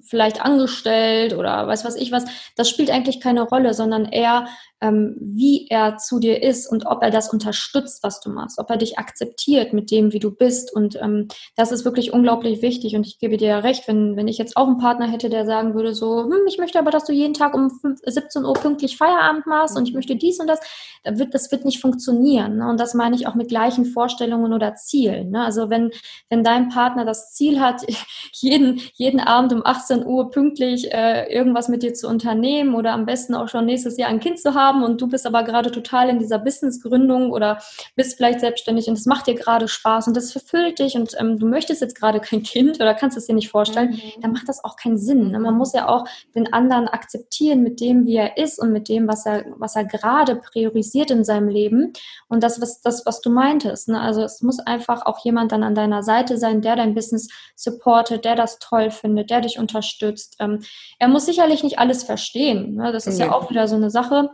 [0.00, 2.24] vielleicht angestellt oder weiß was ich was.
[2.56, 4.46] Das spielt eigentlich keine Rolle, sondern eher,
[4.80, 8.68] ähm, wie er zu dir ist und ob er das unterstützt, was du machst, ob
[8.70, 10.74] er dich akzeptiert mit dem, wie du bist.
[10.74, 12.96] Und ähm, das ist wirklich unglaublich wichtig.
[12.96, 15.46] Und ich gebe dir ja recht, wenn, wenn ich jetzt auch einen Partner hätte, der
[15.46, 18.52] sagen würde, so, hm, ich möchte aber, dass du jeden Tag um 5, 17 Uhr
[18.54, 20.60] pünktlich Feierabend machst und ich möchte dies und das,
[21.02, 22.56] das wird, das wird nicht funktionieren.
[22.56, 22.68] Ne?
[22.68, 25.30] Und das meine ich auch mit gleichen Vorstellungen oder Zielen.
[25.30, 25.44] Ne?
[25.44, 25.90] Also wenn,
[26.28, 27.82] wenn dein Partner das Ziel hat,
[28.32, 33.06] jeden, jeden Abend um 18 Uhr pünktlich äh, irgendwas mit dir zu unternehmen oder am
[33.06, 36.08] besten auch schon nächstes Jahr ein Kind zu haben und du bist aber gerade total
[36.08, 37.58] in dieser Businessgründung oder
[37.96, 41.38] bist vielleicht selbstständig und es macht dir gerade Spaß und das verfüllt dich und ähm,
[41.38, 44.20] du möchtest jetzt gerade kein Kind oder kannst es dir nicht vorstellen, mhm.
[44.22, 45.30] dann macht das auch keinen Sinn.
[45.30, 45.38] Ne?
[45.38, 49.08] Man muss ja auch den anderen akzeptieren mit dem, wie er ist und mit dem,
[49.08, 51.92] was er, was er gerade priorisiert in seinem Leben
[52.28, 53.88] und das, was, das, was du meintest.
[53.88, 54.00] Ne?
[54.00, 58.24] Also es muss einfach auch jemand dann an deiner Seite sein, der dein Business supportet,
[58.24, 60.36] der das toll findet, der dich unterstützt.
[60.40, 60.60] Ähm,
[60.98, 62.76] er muss sicherlich nicht alles verstehen.
[62.76, 62.92] Ne?
[62.92, 63.26] Das ist nee.
[63.26, 64.30] ja auch wieder so eine Sache.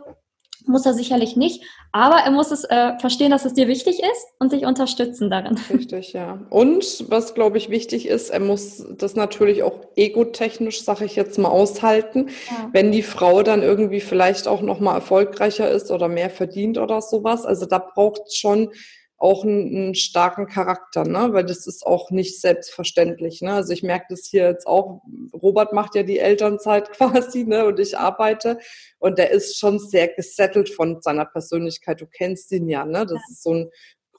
[0.65, 4.27] Muss er sicherlich nicht, aber er muss es äh, verstehen, dass es dir wichtig ist
[4.39, 5.59] und dich unterstützen darin.
[5.69, 6.39] Richtig, ja.
[6.49, 11.37] Und was, glaube ich, wichtig ist, er muss das natürlich auch egotechnisch, sage ich jetzt
[11.37, 12.29] mal, aushalten.
[12.49, 12.69] Ja.
[12.71, 17.01] Wenn die Frau dann irgendwie vielleicht auch noch mal erfolgreicher ist oder mehr verdient oder
[17.01, 17.45] sowas.
[17.45, 18.69] Also da braucht es schon
[19.21, 21.29] auch einen, einen, starken Charakter, ne?
[21.31, 23.41] weil das ist auch nicht selbstverständlich.
[23.41, 23.53] Ne?
[23.53, 27.65] Also ich merke das hier jetzt auch, Robert macht ja die Elternzeit quasi ne?
[27.65, 28.57] und ich arbeite
[28.97, 32.01] und der ist schon sehr gesettelt von seiner Persönlichkeit.
[32.01, 33.05] Du kennst ihn ja, ne?
[33.05, 33.69] das ist so ein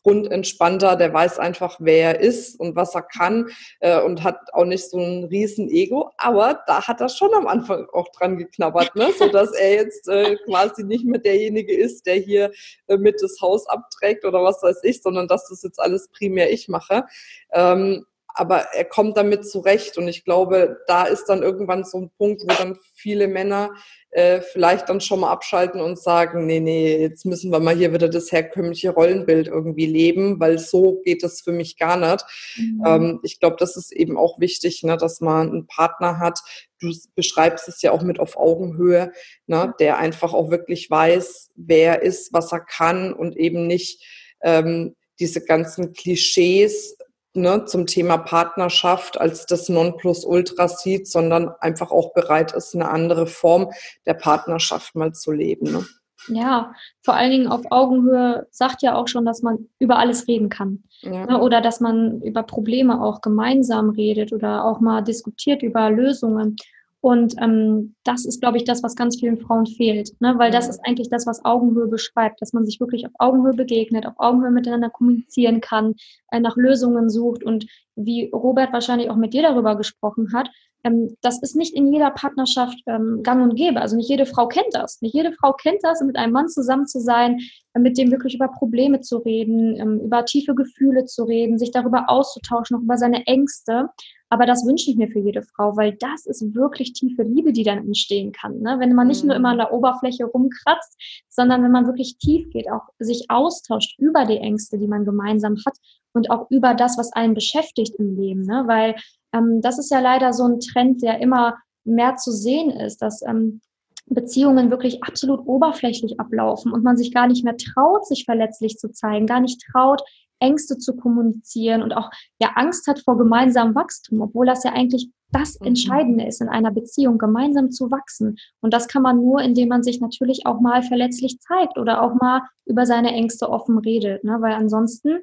[0.03, 3.49] grundentspannter, der weiß einfach, wer er ist und was er kann
[3.81, 6.11] äh, und hat auch nicht so ein riesen Ego.
[6.19, 9.13] Aber da hat er schon am Anfang auch dran geknabbert, ne?
[9.19, 12.53] so dass er jetzt äh, quasi nicht mehr derjenige ist, der hier
[12.89, 16.53] äh, mit das Haus abträgt oder was weiß ich, sondern dass das jetzt alles primär
[16.53, 17.05] ich mache.
[17.53, 19.99] Ähm, aber er kommt damit zurecht.
[19.99, 23.71] Und ich glaube, da ist dann irgendwann so ein Punkt, wo dann viele Männer
[24.11, 27.95] äh, vielleicht dann schon mal abschalten und sagen, nee, nee, jetzt müssen wir mal hier
[27.95, 32.25] wieder das herkömmliche Rollenbild irgendwie leben, weil so geht es für mich gar nicht.
[32.57, 32.83] Mhm.
[32.87, 36.41] Ähm, ich glaube, das ist eben auch wichtig, ne, dass man einen Partner hat,
[36.79, 39.13] du beschreibst es ja auch mit auf Augenhöhe,
[39.47, 44.05] ne, der einfach auch wirklich weiß, wer ist, was er kann und eben nicht
[44.43, 46.99] ähm, diese ganzen Klischees
[47.35, 53.27] ne, zum Thema Partnerschaft als das Nonplusultra sieht, sondern einfach auch bereit ist, eine andere
[53.27, 53.71] Form
[54.07, 55.73] der Partnerschaft mal zu leben.
[55.73, 55.85] Ne?
[56.29, 60.49] Ja, vor allen Dingen auf Augenhöhe sagt ja auch schon, dass man über alles reden
[60.49, 60.85] kann.
[61.01, 61.27] Ja.
[61.27, 66.57] Ne, oder dass man über Probleme auch gemeinsam redet oder auch mal diskutiert über Lösungen.
[67.03, 70.35] Und ähm, das ist, glaube ich, das, was ganz vielen Frauen fehlt, ne?
[70.39, 74.07] weil das ist eigentlich das, was Augenhöhe beschreibt, dass man sich wirklich auf Augenhöhe begegnet,
[74.07, 75.97] auf Augenhöhe miteinander kommunizieren kann,
[76.31, 80.49] äh, nach Lösungen sucht und wie Robert wahrscheinlich auch mit dir darüber gesprochen hat,
[80.85, 83.81] ähm, das ist nicht in jeder Partnerschaft ähm, gang und gäbe.
[83.81, 85.01] Also nicht jede Frau kennt das.
[85.01, 87.41] Nicht jede Frau kennt das, mit einem Mann zusammen zu sein,
[87.75, 91.71] äh, mit dem wirklich über Probleme zu reden, ähm, über tiefe Gefühle zu reden, sich
[91.71, 93.89] darüber auszutauschen, auch über seine Ängste.
[94.33, 97.65] Aber das wünsche ich mir für jede Frau, weil das ist wirklich tiefe Liebe, die
[97.65, 98.61] dann entstehen kann.
[98.61, 98.77] Ne?
[98.79, 100.97] Wenn man nicht nur immer an der Oberfläche rumkratzt,
[101.29, 105.57] sondern wenn man wirklich tief geht, auch sich austauscht über die Ängste, die man gemeinsam
[105.67, 105.75] hat
[106.15, 108.41] und auch über das, was einen beschäftigt im Leben.
[108.41, 108.65] Ne?
[108.67, 108.95] Weil
[109.35, 113.21] ähm, das ist ja leider so ein Trend, der immer mehr zu sehen ist, dass
[113.21, 113.61] ähm,
[114.07, 118.91] Beziehungen wirklich absolut oberflächlich ablaufen und man sich gar nicht mehr traut, sich verletzlich zu
[118.91, 120.01] zeigen, gar nicht traut,
[120.43, 125.11] Ängste zu kommunizieren und auch ja Angst hat vor gemeinsamem Wachstum, obwohl das ja eigentlich
[125.31, 125.69] das mhm.
[125.69, 128.37] Entscheidende ist in einer Beziehung, gemeinsam zu wachsen.
[128.61, 132.15] Und das kann man nur, indem man sich natürlich auch mal verletzlich zeigt oder auch
[132.15, 134.37] mal über seine Ängste offen redet, ne?
[134.41, 135.21] weil ansonsten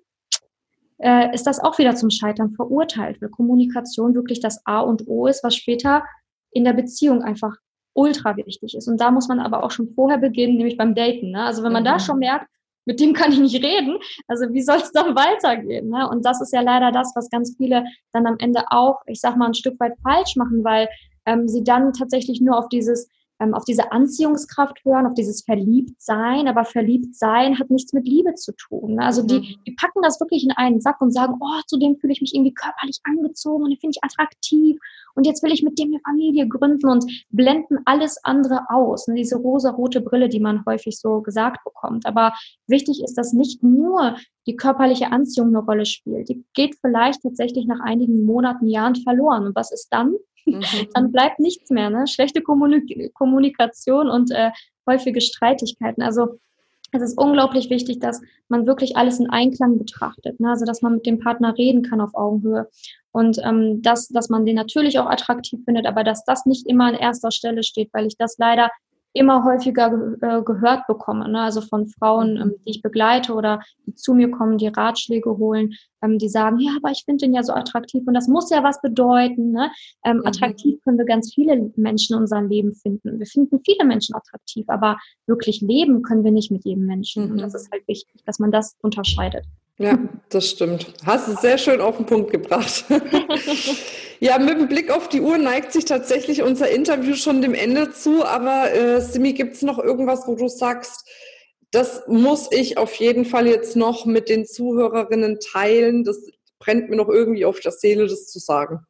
[0.98, 5.28] äh, ist das auch wieder zum Scheitern verurteilt, weil Kommunikation wirklich das A und O
[5.28, 6.04] ist, was später
[6.52, 7.56] in der Beziehung einfach
[7.94, 8.88] ultra wichtig ist.
[8.88, 11.32] Und da muss man aber auch schon vorher beginnen, nämlich beim Daten.
[11.32, 11.44] Ne?
[11.44, 11.88] Also wenn man mhm.
[11.88, 12.48] da schon merkt,
[12.90, 14.00] mit dem kann ich nicht reden.
[14.28, 15.90] Also wie soll es dann weitergehen?
[15.90, 16.10] Ne?
[16.10, 19.38] Und das ist ja leider das, was ganz viele dann am Ende auch, ich sag
[19.38, 20.90] mal, ein Stück weit falsch machen, weil
[21.28, 23.08] ähm, sie dann tatsächlich nur auf dieses
[23.40, 28.54] ähm, auf diese Anziehungskraft hören, auf dieses Verliebtsein, aber Verliebtsein hat nichts mit Liebe zu
[28.54, 28.96] tun.
[28.96, 29.04] Ne?
[29.04, 29.28] Also mhm.
[29.28, 32.22] die, die packen das wirklich in einen Sack und sagen, oh, zu dem fühle ich
[32.22, 34.78] mich irgendwie körperlich angezogen und den finde ich attraktiv
[35.16, 39.08] und jetzt will ich mit dem eine Familie gründen und blenden alles andere aus.
[39.08, 39.16] Ne?
[39.16, 42.06] Diese rosa-rote Brille, die man häufig so gesagt bekommt.
[42.06, 42.34] Aber
[42.68, 44.16] wichtig ist, dass nicht nur
[44.48, 46.30] die körperliche Anziehung eine Rolle spielt.
[46.30, 49.46] Die geht vielleicht tatsächlich nach einigen Monaten, Jahren verloren.
[49.46, 50.16] Und was ist dann?
[50.46, 50.64] Mhm.
[50.94, 51.90] Dann bleibt nichts mehr.
[51.90, 52.08] Ne?
[52.08, 54.52] Schlechte Kommunik Kommunikation und äh,
[54.88, 56.02] häufige Streitigkeiten.
[56.02, 56.40] Also
[56.92, 60.40] es ist unglaublich wichtig, dass man wirklich alles in Einklang betrachtet.
[60.40, 60.50] Ne?
[60.50, 62.68] Also dass man mit dem Partner reden kann auf Augenhöhe.
[63.12, 66.86] Und ähm, dass, dass man den natürlich auch attraktiv findet, aber dass das nicht immer
[66.86, 68.70] an erster Stelle steht, weil ich das leider
[69.14, 69.92] immer häufiger
[70.22, 71.42] äh, gehört bekomme, ne?
[71.42, 72.42] also von Frauen, mhm.
[72.42, 76.60] ähm, die ich begleite oder die zu mir kommen, die Ratschläge holen, ähm, die sagen,
[76.60, 79.52] ja, aber ich finde den ja so attraktiv und das muss ja was bedeuten.
[79.52, 79.72] Ne?
[80.06, 80.28] Ähm, mhm.
[80.28, 83.20] Attraktiv können wir ganz viele Menschen in unserem Leben finden.
[83.20, 87.26] Wir finden viele Menschen attraktiv, aber wirklich leben können wir nicht mit jedem Menschen.
[87.26, 87.32] Mhm.
[87.32, 89.46] Und das ist halt wichtig, dass man das unterscheidet.
[89.80, 90.94] Ja, das stimmt.
[91.06, 92.84] Hast es sehr schön auf den Punkt gebracht.
[94.20, 97.92] ja, mit dem Blick auf die Uhr neigt sich tatsächlich unser Interview schon dem Ende
[97.92, 98.26] zu.
[98.26, 101.08] Aber äh, Simi, gibt es noch irgendwas, wo du sagst,
[101.72, 106.04] das muss ich auf jeden Fall jetzt noch mit den Zuhörerinnen teilen?
[106.04, 106.28] Das
[106.60, 108.86] brennt mir noch irgendwie auf der Seele, das zu sagen.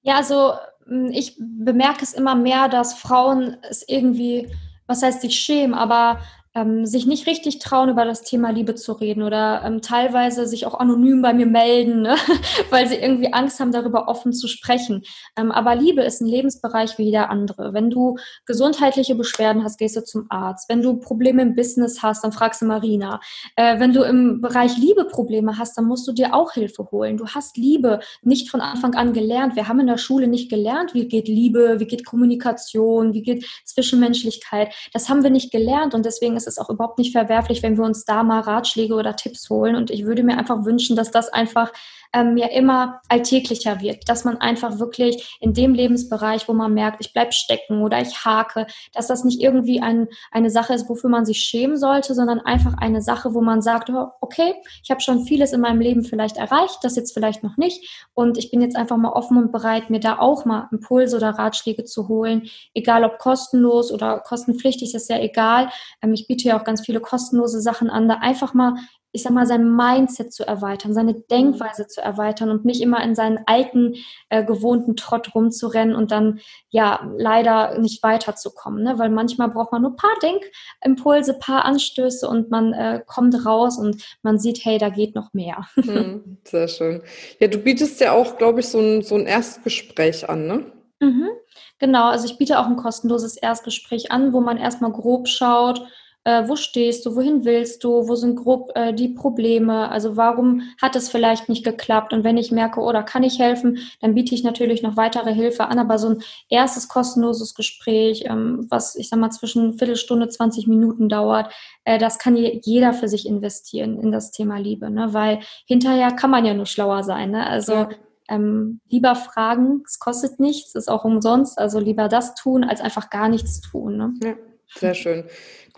[0.00, 0.54] Ja, also
[0.86, 4.50] hm, ich bemerke es immer mehr, dass Frauen es irgendwie,
[4.86, 6.20] was heißt sich schämen, aber
[6.58, 10.66] ähm, sich nicht richtig trauen, über das Thema Liebe zu reden oder ähm, teilweise sich
[10.66, 12.16] auch anonym bei mir melden, ne?
[12.70, 15.02] weil sie irgendwie Angst haben, darüber offen zu sprechen.
[15.36, 17.72] Ähm, aber Liebe ist ein Lebensbereich wie jeder andere.
[17.72, 18.16] Wenn du
[18.46, 20.68] gesundheitliche Beschwerden hast, gehst du zum Arzt.
[20.68, 23.20] Wenn du Probleme im Business hast, dann fragst du Marina.
[23.56, 27.16] Äh, wenn du im Bereich Liebe Probleme hast, dann musst du dir auch Hilfe holen.
[27.16, 29.56] Du hast Liebe nicht von Anfang an gelernt.
[29.56, 33.46] Wir haben in der Schule nicht gelernt, wie geht Liebe, wie geht Kommunikation, wie geht
[33.64, 34.74] Zwischenmenschlichkeit.
[34.92, 37.84] Das haben wir nicht gelernt und deswegen ist es auch überhaupt nicht verwerflich, wenn wir
[37.84, 39.76] uns da mal Ratschläge oder Tipps holen.
[39.76, 41.72] Und ich würde mir einfach wünschen, dass das einfach
[42.12, 47.04] ähm, ja immer alltäglicher wird, dass man einfach wirklich in dem Lebensbereich, wo man merkt,
[47.04, 51.10] ich bleib stecken oder ich hake, dass das nicht irgendwie ein, eine Sache ist, wofür
[51.10, 55.00] man sich schämen sollte, sondern einfach eine Sache, wo man sagt, oh, okay, ich habe
[55.00, 58.60] schon vieles in meinem Leben vielleicht erreicht, das jetzt vielleicht noch nicht und ich bin
[58.60, 62.48] jetzt einfach mal offen und bereit, mir da auch mal Impulse oder Ratschläge zu holen,
[62.74, 65.70] egal ob kostenlos oder kostenpflichtig, ist ja egal.
[66.02, 68.74] Ähm, ich biete biete ja auch ganz viele kostenlose Sachen an, da einfach mal
[69.10, 73.14] ich sag mal, sein Mindset zu erweitern, seine Denkweise zu erweitern und nicht immer in
[73.14, 73.94] seinen alten,
[74.28, 78.82] äh, gewohnten Trott rumzurennen und dann ja leider nicht weiterzukommen.
[78.82, 78.98] Ne?
[78.98, 83.78] Weil manchmal braucht man nur ein paar Denkimpulse, paar Anstöße und man äh, kommt raus
[83.78, 85.66] und man sieht, hey, da geht noch mehr.
[85.88, 87.02] Hm, sehr schön.
[87.40, 90.66] Ja, du bietest ja auch, glaube ich, so ein, so ein Erstgespräch an, ne?
[91.00, 91.30] Mhm,
[91.78, 95.86] genau, also ich biete auch ein kostenloses Erstgespräch an, wo man erstmal grob schaut,
[96.28, 100.60] äh, wo stehst du, wohin willst du, wo sind grob äh, die Probleme, also warum
[100.78, 104.14] hat es vielleicht nicht geklappt und wenn ich merke, oder oh, kann ich helfen, dann
[104.14, 108.94] biete ich natürlich noch weitere Hilfe an, aber so ein erstes kostenloses Gespräch, ähm, was
[108.94, 111.50] ich sag mal zwischen Viertelstunde, 20 Minuten dauert,
[111.84, 115.14] äh, das kann jeder für sich investieren in das Thema Liebe, ne?
[115.14, 117.46] weil hinterher kann man ja nur schlauer sein, ne?
[117.46, 117.88] also ja.
[118.30, 123.08] Ähm, lieber fragen, es kostet nichts, ist auch umsonst, also lieber das tun, als einfach
[123.08, 123.96] gar nichts tun.
[123.96, 124.12] Ne?
[124.22, 124.34] Ja,
[124.74, 125.24] sehr schön.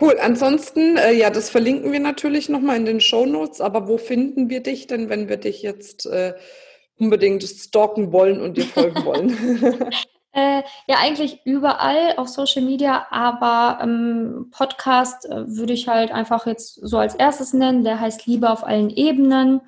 [0.01, 0.17] Cool.
[0.21, 3.61] Ansonsten, äh, ja, das verlinken wir natürlich nochmal in den Show Notes.
[3.61, 6.35] Aber wo finden wir dich denn, wenn wir dich jetzt äh,
[6.99, 9.31] unbedingt stalken wollen und dir folgen wollen?
[10.33, 16.47] äh, ja, eigentlich überall auf Social Media, aber ähm, Podcast äh, würde ich halt einfach
[16.47, 17.85] jetzt so als erstes nennen.
[17.85, 19.61] Der heißt Liebe auf allen Ebenen.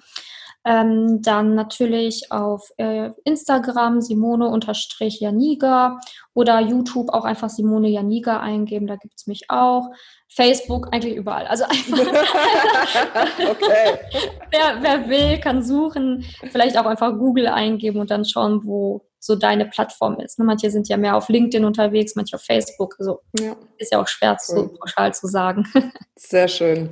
[0.64, 5.98] Ähm, dann natürlich auf äh, Instagram Simone-Janiga
[6.34, 9.90] oder YouTube auch einfach Simone Janiga eingeben, da gibt es mich auch.
[10.28, 11.46] Facebook, eigentlich überall.
[11.46, 11.98] Also einfach.
[13.50, 13.98] okay.
[14.50, 16.24] wer, wer will, kann suchen.
[16.52, 20.40] Vielleicht auch einfach Google eingeben und dann schauen, wo so deine Plattform ist.
[20.40, 22.96] Ne, manche sind ja mehr auf LinkedIn unterwegs, manche auf Facebook.
[22.98, 23.54] Also ja.
[23.78, 24.68] ist ja auch schwer cool.
[24.68, 25.64] zu pauschal zu sagen.
[26.16, 26.90] Sehr schön.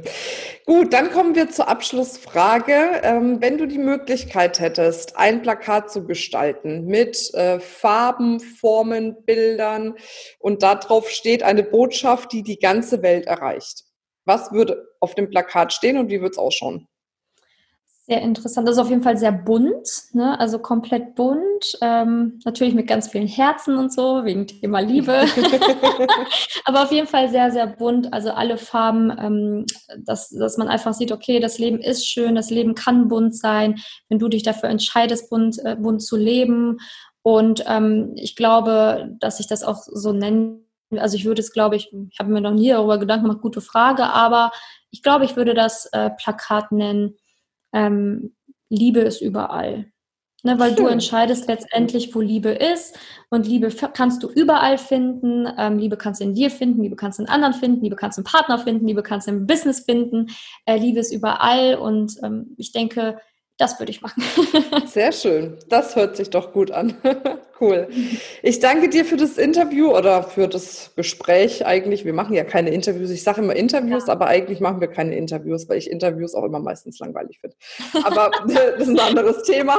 [0.65, 3.01] Gut, dann kommen wir zur Abschlussfrage.
[3.03, 9.95] Ähm, wenn du die Möglichkeit hättest, ein Plakat zu gestalten mit äh, Farben, Formen, Bildern
[10.39, 13.83] und darauf steht eine Botschaft, die die ganze Welt erreicht.
[14.25, 16.87] Was würde auf dem Plakat stehen und wie würde es ausschauen?
[18.11, 18.67] Sehr interessant.
[18.67, 20.37] Das ist auf jeden Fall sehr bunt, ne?
[20.41, 21.79] also komplett bunt.
[21.81, 25.13] Ähm, natürlich mit ganz vielen Herzen und so, wegen Thema Liebe.
[26.65, 28.13] Aber auf jeden Fall sehr, sehr bunt.
[28.13, 32.51] Also alle Farben, ähm, dass, dass man einfach sieht, okay, das Leben ist schön, das
[32.51, 36.79] Leben kann bunt sein, wenn du dich dafür entscheidest, bunt, äh, bunt zu leben.
[37.23, 40.67] Und ähm, ich glaube, dass ich das auch so nennen
[40.99, 43.61] also ich würde es, glaube ich, ich habe mir noch nie darüber Gedanken gemacht, gute
[43.61, 44.51] Frage, aber
[44.91, 47.15] ich glaube, ich würde das äh, Plakat nennen,
[47.73, 48.35] ähm,
[48.69, 49.91] Liebe ist überall.
[50.43, 50.87] Ne, weil Schön.
[50.87, 52.99] du entscheidest letztendlich, wo Liebe ist.
[53.29, 55.47] Und Liebe kannst du überall finden.
[55.59, 58.17] Ähm, Liebe kannst du in dir finden, Liebe kannst du in anderen finden, Liebe kannst
[58.17, 60.29] du im Partner finden, Liebe kannst du im Business finden.
[60.65, 61.75] Äh, Liebe ist überall.
[61.75, 63.19] Und ähm, ich denke,
[63.61, 64.23] das würde ich machen.
[64.87, 65.59] Sehr schön.
[65.69, 66.95] Das hört sich doch gut an.
[67.61, 67.89] cool.
[68.43, 72.07] Ich danke dir für das Interview oder für das Gespräch eigentlich.
[72.07, 73.11] Wir machen ja keine Interviews.
[73.11, 74.15] Ich sage immer Interviews, ja.
[74.15, 77.55] aber eigentlich machen wir keine Interviews, weil ich Interviews auch immer meistens langweilig finde.
[78.03, 79.79] Aber das ist ein anderes Thema.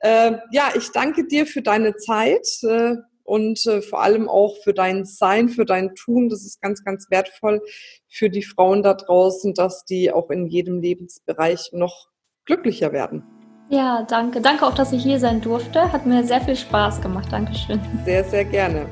[0.00, 2.48] äh, ja, ich danke dir für deine Zeit.
[2.62, 2.96] Äh,
[3.30, 6.28] und äh, vor allem auch für dein Sein, für dein Tun.
[6.28, 7.62] Das ist ganz, ganz wertvoll
[8.08, 12.08] für die Frauen da draußen, dass die auch in jedem Lebensbereich noch
[12.44, 13.22] glücklicher werden.
[13.68, 14.40] Ja, danke.
[14.40, 15.92] Danke auch, dass ich hier sein durfte.
[15.92, 17.28] Hat mir sehr viel Spaß gemacht.
[17.30, 17.80] Dankeschön.
[18.04, 18.86] Sehr, sehr gerne.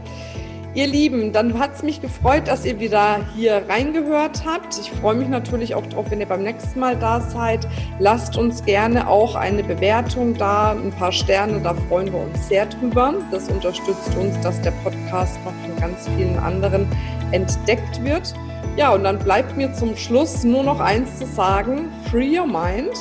[0.78, 4.78] Ihr Lieben, dann hat es mich gefreut, dass ihr wieder hier reingehört habt.
[4.78, 7.66] Ich freue mich natürlich auch darauf, wenn ihr beim nächsten Mal da seid.
[7.98, 12.66] Lasst uns gerne auch eine Bewertung da, ein paar Sterne, da freuen wir uns sehr
[12.66, 13.12] drüber.
[13.32, 16.86] Das unterstützt uns, dass der Podcast noch von ganz vielen anderen
[17.32, 18.32] entdeckt wird.
[18.76, 22.94] Ja, und dann bleibt mir zum Schluss nur noch eins zu sagen: Free your mind.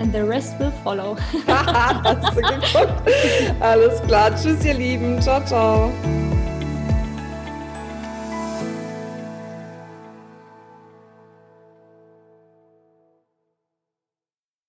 [0.00, 1.18] And the rest will follow.
[1.46, 3.02] Hast du geguckt?
[3.60, 4.34] Alles klar.
[4.34, 5.20] Tschüss, ihr Lieben.
[5.20, 5.92] Ciao, ciao.